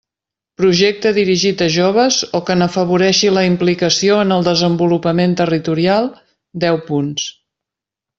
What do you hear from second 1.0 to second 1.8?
dirigit a